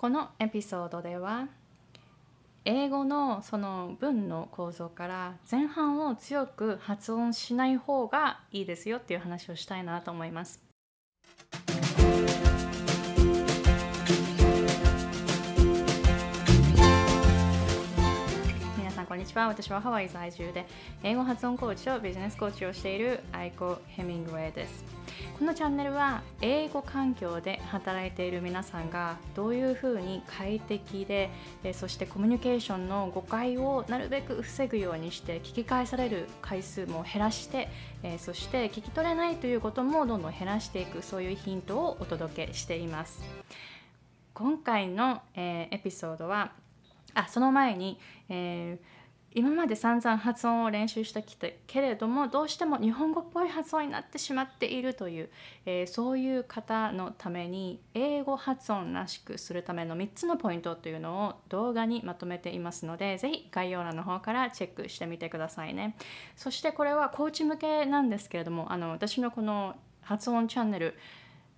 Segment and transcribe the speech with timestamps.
[0.00, 1.48] このエピソードでは
[2.64, 10.69] 英語のその文の構造から前半を強く発音しない方がいいですよっていう話をしたいなと思います。
[19.10, 19.48] こんにちは。
[19.48, 20.64] 私はハワイ在住で
[21.02, 24.84] 英語発音コーチとビジネスコーチをしているアイコ・ヘミングウェイです。
[25.36, 31.28] このチャンネルは英語環境で働いている皆さんがどういうふうに快適で
[31.72, 37.68] そしてコミュニケーションの誤解をなるべく防ぐようにして聞き返される回数も減らして
[38.18, 43.24] そして聞き取れないということもどんどん減らしていくそういうヒントをお届けしています
[44.34, 46.52] 今回の、え、エピソードは
[47.14, 47.98] あその前に、
[48.28, 48.99] えー
[49.32, 55.30] 今まで散々発音を練習してきたけれどもどうしても日本語っぽい発音になってしまっているという、
[55.66, 65.96] えー、そういう方のために英語発音らしくするための3つのポイントというのを動画にまとめていますのでぜひ概要欄の方からチェックしてみてくださいね。
[66.34, 70.96] そしてこれはコーチ向けなんですけれどもあの私のこの発音チャンネル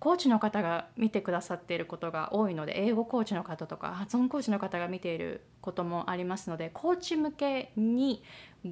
[0.03, 8.21] コーチの方が見てくださっていることが多いので英語コーチの方とか発音コーチの方が見ていることもありますのでコーチ向けに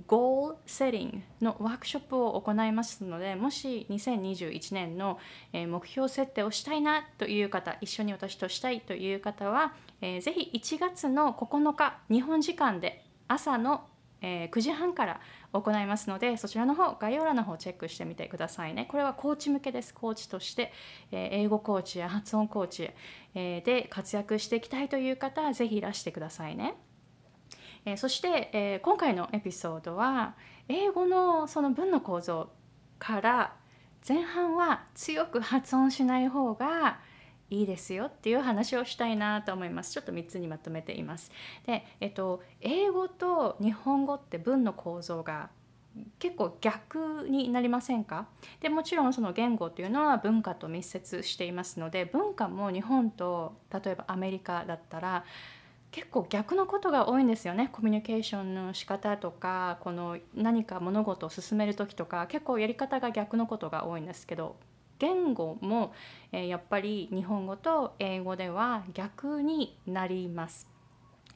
[0.07, 5.19] ゴールセッティングのワークショップを行いますのでもし2021年の
[5.53, 13.85] 目標設定をしたいなという方一緒に私としたいという方は、えー、ぜひ1月の9日日本時間で朝の
[14.22, 15.19] えー、9時半から
[15.52, 18.88] 行いますのでそちらの方概要欄の方チェックしてみてくださいね。
[18.89, 19.94] これはコーチ向けです。
[19.94, 20.72] コーチとして、
[21.11, 22.89] えー、英語コーチや発音コーチ、
[23.36, 26.75] えー、で活躍していきたいという方はぜひいらしてくださいね、
[27.86, 30.36] えそして、え今回のエピソードは
[30.67, 32.52] 英語のその文の構造
[32.99, 33.55] から
[34.08, 36.99] 前半は強く発音しない方が
[37.52, 39.91] いいですよっていう話をしたいなと思います。
[39.91, 41.31] ちょっと3つにまとめています。
[41.67, 45.49] で、えっと、英語と日本語って文の構造が
[46.19, 48.27] 結構逆になりませんか？
[48.61, 55.26] でもちろんその言語というのは文化と密接していますので文化も日本と例えばアメリカだったら
[55.92, 57.70] 結構逆のことが多いんですよね。
[57.73, 64.55] コミュニケーションの仕方とかこの何か物事を進める時とか結構やり方が逆のことが多いんですけど
[65.02, 65.94] 言語も、
[66.32, 70.67] え、やっぱり日本語と英語では逆になります。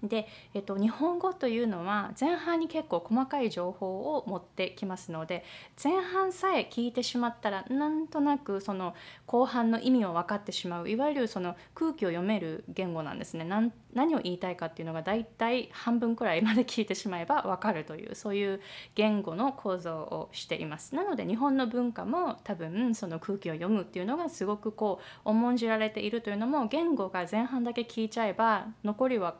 [0.07, 5.43] で、えっと、日本語というのは前半に結構細かい情報を持ってきますので
[5.81, 8.95] 前半さえ聞いてしまったらなんとなくその
[9.25, 13.45] 後半の意味を分かってしまういわゆるその空気を読める言語なんですね。
[13.93, 18.61] 何を言いたいかっていうのが大体半分くらいまで聞いてしまえば分かるというそういう
[18.93, 20.95] 言語の構造をしています。
[20.95, 29.35] なので日本の文化も多分その空気を読むっていうのがすごくこう重んじられているというのも言語が前半だけ聞いちゃえば残りは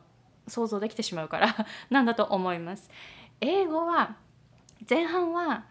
[0.48, 2.90] 想像できてしまうから なんだと思います。
[3.40, 4.16] 英語は
[4.88, 5.64] 前半は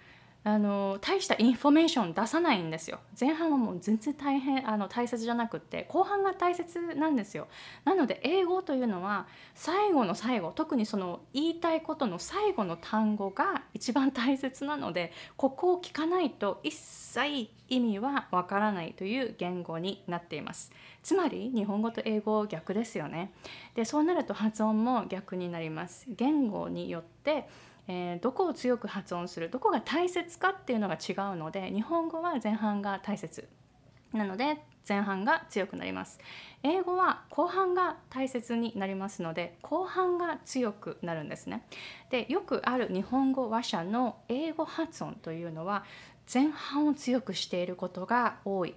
[0.47, 2.99] あの大したインフォメーション出さないんですよ。
[3.19, 7.47] 前半はもう全然大変あの大切じゃなくって後半が大切なんですよ。
[7.83, 9.25] なので英語というのは
[9.55, 20.71] 最後の最後特にその言いたいことの最後の単語が一番大切なのでここを聞かないと一切意味はわからないという言語になっています。
[21.01, 23.31] つまり日本語と英語逆ですよね。
[23.73, 26.05] でそうなると発音も逆になります。
[26.07, 27.49] 言語によって
[27.87, 33.47] えー、どこを強く発音するどこが大切かっていうのが違うので日本語は前半が大切
[34.13, 34.57] なので
[34.87, 36.19] 前半が強くなります。
[36.63, 41.65] 英語は後半が大切になりますので後半が強くなるんですね。
[42.11, 45.83] でよくある日本語話者の英語発音というのは
[46.31, 48.75] 前半を強くしていることが多い。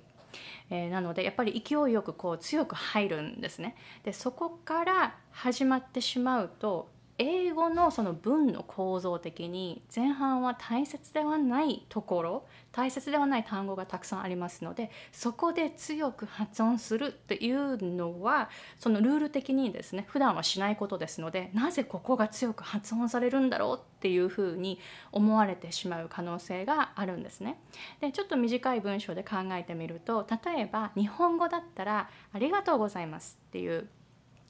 [0.71, 3.77] えー、なのでやっぱり勢いよくこう強く入るんですね。
[4.05, 24.79] でそこから始まってしまうと英語のその文の構造的に前半は大切ではないところ大切ではない単語がたくさんありますのでそこで強く発音するというのはそのルール的にですね普段はしないことですのでなぜここが強く発音されるんだろうっていうふうに
[25.11, 27.59] 思われてしまう可能性があるんですね。
[28.01, 33.89] でちょっと短い文章で考えてみると例えば日本語だったら「ありがとうございます」っていう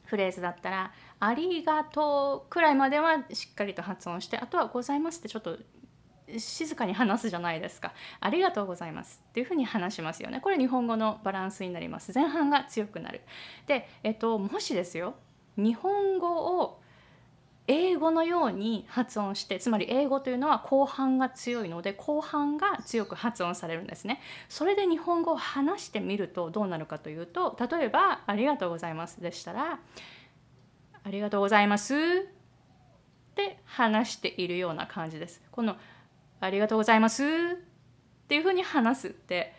[0.09, 5.59] フレーズだったら「ありがとう」くらいまではしっかりと発音してあとは「ございます」ってちょっと
[6.37, 7.95] 静かに話すじゃないですか。
[8.21, 10.41] ありがとうございますっていうふうに話しますよね。
[10.41, 12.13] これ日本語のバランスになります。
[12.15, 13.23] 前半が強くなる。
[13.67, 15.15] で、えっと、もしですよ、
[15.57, 16.83] 日本語を
[17.69, 24.21] 英語のように発音してつまり英語というのは後半が強いので後半が強く発音されるんですね。
[24.49, 29.79] それで日本語を話してみるとどうなるかというと例えば「ありがとうございます」でしたら
[31.05, 31.95] 「ありがとうございます」
[32.27, 35.43] って話しているような感じです。
[35.53, 35.77] この
[36.41, 37.25] 「ありがとうございます」
[38.25, 39.55] っていうふうに話すって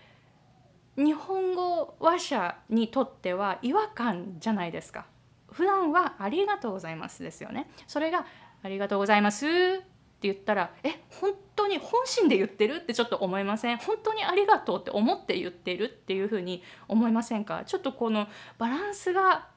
[0.97, 5.05] 日本語話者にとっては違和感じゃないですか。
[5.51, 7.69] 普段はありがとうございますですよね。
[7.88, 8.25] それが
[8.63, 13.78] ありがとうございますって言ったらえ本当に本心で言ってるってちょっと思いません？
[13.78, 17.63] 本当にありがとうって思って言ってるっていうふうに思いませんか？
[17.66, 19.48] ちょっとこのバランスが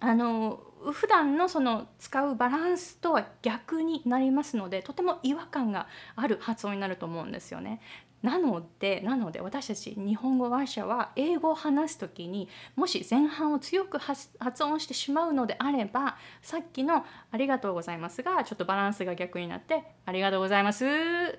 [0.00, 0.60] あの
[0.92, 7.80] 普段のその使うバランスとは逆になりますのでとても違和感がある発音になると思うんですよね。
[8.26, 14.28] なのでなので私たち日本語話者は英語を話す時にもし前半を強く発
[14.64, 20.84] 音してしまうのであればさっきの「ありがとうございます」がちょっとバランスが逆になって「ありがとうございます」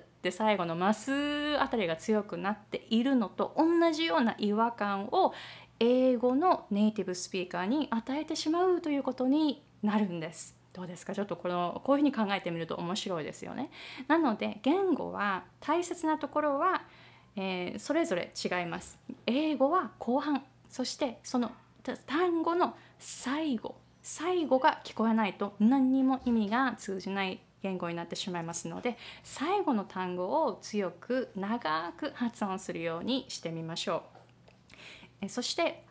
[0.22, 1.12] て最後の「ます」
[1.60, 5.34] あたりが強くなっているのと同じような違和感を
[5.80, 10.57] 英語のネイティブスピーカーに与えてしまうということになるんです。
[10.78, 11.12] どうですか？
[11.12, 13.70] ちょっとこのこういうふうに考えてみると面白いですよね。
[14.06, 16.82] なので言語は大切なところは、
[17.34, 18.96] えー、それぞれ違います。
[19.26, 21.50] 英語は後半そしてその
[22.06, 34.02] 単語の最後最後が聞こえないと何にも意味が通じない言語になってしまいますので最後の単語を強く長く発音するようにしてみましょう。
[35.22, 35.82] えそして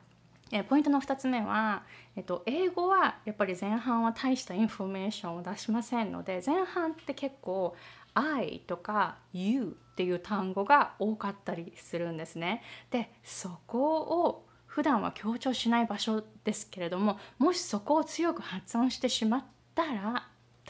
[0.51, 1.83] えポイントの2つ目は、
[2.15, 7.75] えっと、英語はやっぱり前半は大したインフォメーションを出しませんので前半って結構
[8.13, 12.61] 「I」とか「You」っていう単語が多かったりするんですね。
[12.91, 20.27] でそこを普段は強調しない場所ですけれどももしそこを強く発音してしまったら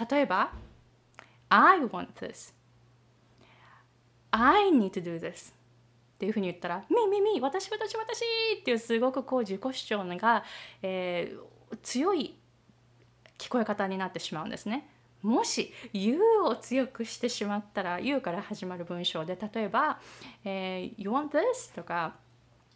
[0.09, 0.53] 例えば
[1.49, 2.53] 「I want this」
[4.31, 5.53] 「I need to do this」
[6.17, 8.23] っていうふうに言ったら「みみみ私私私」
[8.59, 10.43] っていうすごくこう自己主張が、
[10.81, 12.35] えー、強い
[13.37, 14.89] 聞こえ方になってしまうんですね。
[15.21, 19.99] もし「You」を強くしてしまったら「You」から始まる文章で例えば
[20.43, 22.15] 「えー、You want this?」とか、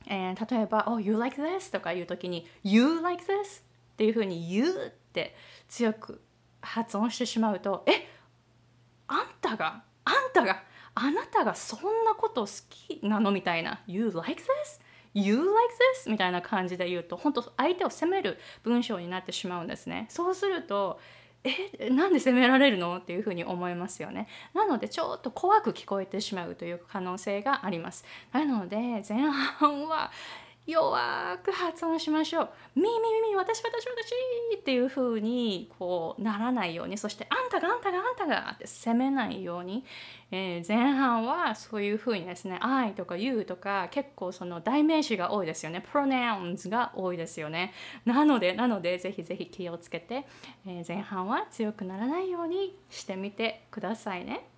[0.06, 3.64] えー、例えば「Oh, you like this?」とかいう時に「You like this?」っ
[3.98, 5.36] ていうふうに「You」って
[5.68, 6.22] 強く
[6.62, 8.08] 発音してしまうと「え
[9.08, 10.64] あんたがあんたが
[10.96, 14.46] あなたがそんなこと好きなのみたいな You like this?
[15.14, 15.46] You like
[16.06, 16.10] this?
[16.10, 21.00] みたいな感じで言うと本当相手を責める文章になってしまうんですねそうすると
[21.44, 30.12] えなんで責められるのっていうふうに思いますよねなのでちょっと怖く聞こえてしまうという可能性がありますなので前半は
[30.68, 32.50] 弱く発音しましょう。
[32.76, 32.90] みみ
[33.22, 39.84] みみ私私私っていう風にこうならないようにそしてあんたがあんたがあんたがって責めないように、
[40.30, 47.74] えー、前半はそういう風にですね I とか You とか結構その代名詞が多いですよね pronouns が多いですよね
[48.06, 50.28] なのでなのでぜひぜひ気をつけて、
[50.68, 54.51] えー、前半は強くならないようにしてみてくださいね。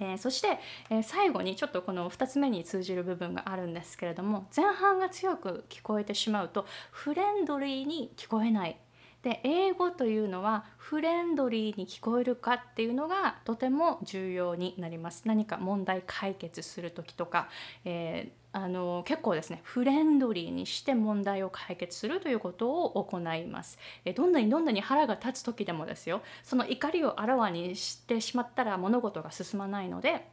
[0.00, 0.58] えー、そして、
[0.90, 8.78] えー、最後にちょっとこの2つ目に通じる部分があるんですけれども前半が強く聞こえてしまうとフレンドリーに聞こえない。
[9.22, 15.22] で英語というのはフレンドリーに聞こえるかっていうのがとても重要になります。
[15.24, 17.48] 何か問題解決する時とか、
[17.84, 30.26] えーあの結構ですねフレンドリーにして問題を解決するということを行いますえどんなにどんなに腹が立つ時でもですよその怒りをあらわにしてしまったら物事が進まないので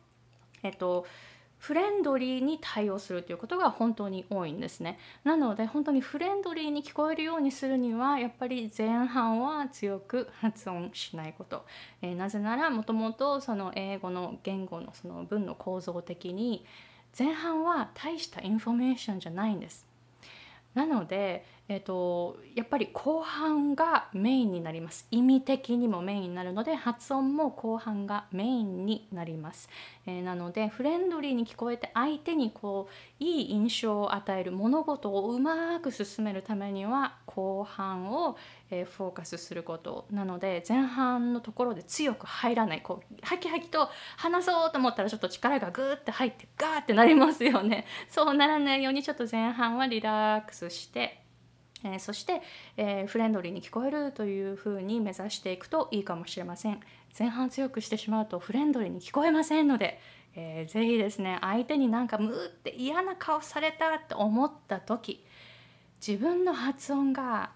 [0.63, 1.05] えっと
[1.57, 4.99] フレンドリーに対応するということが本当に多いんですね。
[5.23, 11.65] なので本当にフレンドリーに聞こえるようにするにはやっぱり前半は強く発音しないこと。
[12.01, 16.65] えー、なぜならもともとその英語の言語のその文の構造的に
[17.17, 19.85] 前半は大したインフォメーションじゃないんです。
[20.73, 25.07] なので、えーと、やっぱり後半がメインになります。
[25.11, 29.69] 意味的にもメインになるので発音も後半がメインになります、
[30.05, 38.37] えー、なのでフレンドリーに聞こえて相手にこういい印象を与える物事をうまく進めるためには後半を、
[38.69, 42.81] えー、フォーカスすることなので前半のところで強く入らない。
[42.81, 47.85] こうハキハキと話そうと思ったらちょっと力がグーって入ってガーってなりますよね。
[48.09, 51.22] そうならないようにちょっと前半はリラックスして
[51.83, 52.41] えー、そして、
[52.77, 56.79] えー、フレンドリーに聞こえるというふうに目指していくといいかもしれません。
[57.17, 59.99] 前半強くしてしまうとフレンドリーに聞こえませんので、
[60.35, 65.23] えー、ぜひですね相手になんかムーって嫌な顔されたって思った時
[66.05, 67.51] 自分の発音が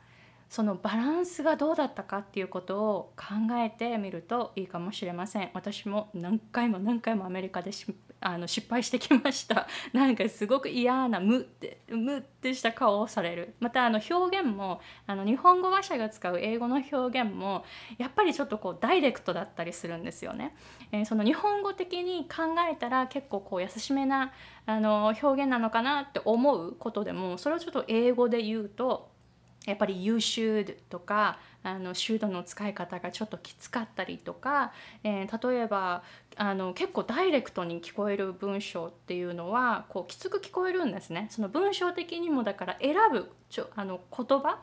[0.50, 5.50] そのバランスがどうだったかっていうことを考えてみるといいかもしれません。
[5.53, 7.72] 私も何回も何回もアメリカで
[8.19, 9.67] あの失敗してきました。
[9.93, 13.55] なんかすごく嫌なムってムってした顔をされる。
[13.59, 17.63] またあの表現もあの日本語話者が使う英語の表現も
[17.97, 20.55] やっぱりちょっとこうダイレクトだったりするんですよね、
[20.91, 24.31] えー、その日本語的に考えたら結構こう優しめな
[24.65, 29.12] あの表現なのかなって思うことでもそれをちょっと英語で言うと
[29.67, 34.71] やっぱり優秀とかあのシュートの使い方がちょっときつかったりとか、
[35.03, 36.03] えー、例えば
[36.38, 41.27] あの結構ダイレクトに聞こえる文章っていうのはこうきつく聞こえるんですね。
[41.29, 44.59] その文章的にもだから選ぶちょあの言葉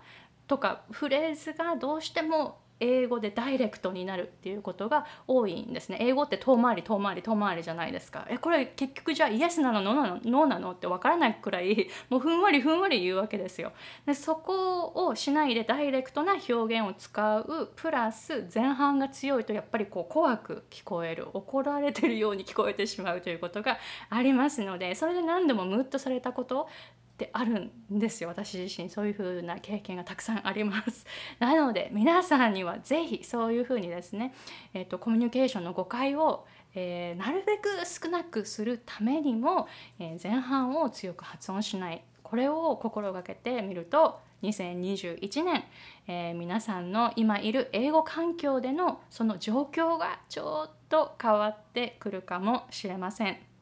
[0.46, 5.98] とかフレーズがどうしても英語でダイレクトになるっていうことが多いんですね。
[6.00, 8.26] 英語って遠回り遠回り遠回りじゃないですか。
[8.28, 13.72] えこれ結局じゃあイエスなのノーなのノーなのって分からないくらいもうふんわりふんわり言うわけですよ。
[14.06, 23.78] でそこをしないでダイレクトな表現を使うプラス前半が強いとやっぱりこう怖く聞こえる怒られてるように聞こえてしまうということが
[24.10, 26.68] ありますのでそれで何度もムッとされたこと
[27.14, 31.06] ってあるんですよ私自身そういう風な経験がたくさんあります
[31.38, 34.34] なので皆さんには是非そういう風にですね、
[34.74, 36.44] えーと、コミュニケーションの誤解を、
[36.74, 39.68] えー、なるべく少なくするためにも、
[40.00, 45.64] えー、前半を強く発音しないこれを心がけてみると2021年、
[46.08, 53.53] えー、皆さんの今いる英語環境でのその状況がちょっと変わってくるかもしれません。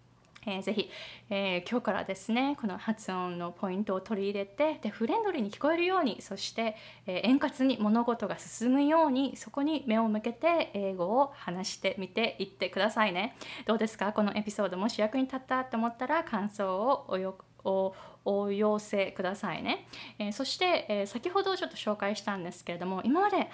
[0.47, 0.91] えー、ぜひ、
[1.31, 13.37] えー、今日からですねこの発音のポイントを取り入れてでフレンドリーに聞こえるようにそして、えー、円滑に物事が進むようにそこに目を向けて英語を話してみていってくださいね。
[13.67, 14.13] どうですか？
[14.13, 17.95] このエピソードもし役に立ったと思ったら感想をおよお
[18.25, 19.87] お寄せくださいね、
[20.19, 23.49] えー、そして、えー、先ほどちょっと紹介したんですけれども今まで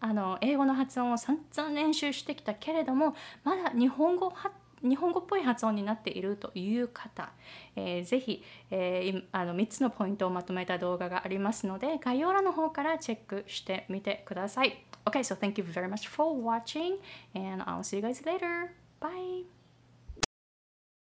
[0.00, 3.14] あの英語の発音を散々練習してきたけれども
[3.44, 4.54] まだ日本語発
[4.88, 7.30] 日本語っぽい発音になっているという方、
[7.74, 14.84] えー、ぜひ、えー、あの3つのポイントをまとめた動画がありますので概要欄の方からチェックしてみてください。
[15.04, 16.96] Okay, so thank you very much for watching
[17.34, 18.72] and I'll see you guys later.
[19.00, 19.55] Bye!